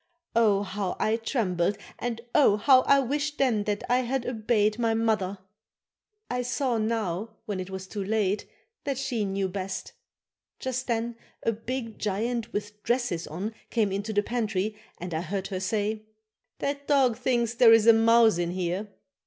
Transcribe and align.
Oh! 0.35 0.63
how 0.63 0.95
I 0.99 1.15
trembled 1.15 1.77
and 1.99 2.21
oh! 2.33 2.57
how 2.57 2.81
I 2.87 2.99
wished 3.01 3.37
then 3.37 3.65
that 3.65 3.83
I 3.87 3.99
had 3.99 4.25
obeyed 4.25 4.79
my 4.79 4.95
mother. 4.95 5.37
I 6.27 6.41
saw 6.41 6.79
now, 6.79 7.35
when 7.45 7.59
it 7.59 7.69
was 7.69 7.85
too 7.85 8.03
late, 8.03 8.47
that 8.83 8.97
she 8.97 9.25
knew 9.25 9.47
best. 9.47 9.93
Just 10.57 10.87
then 10.87 11.17
a 11.43 11.51
big 11.51 11.99
giant 11.99 12.51
with 12.51 12.81
dresses 12.81 13.27
on 13.27 13.53
came 13.69 13.91
into 13.91 14.11
the 14.11 14.23
pantry 14.23 14.75
and 14.97 15.13
I 15.13 15.21
heard 15.21 15.49
her 15.49 15.59
say: 15.59 16.07
"That 16.57 16.87
dog 16.87 17.15
thinks 17.15 17.53
there 17.53 17.71
is 17.71 17.85
a 17.85 17.93
mouse 17.93 18.39
in 18.39 18.49
here." 18.49 18.87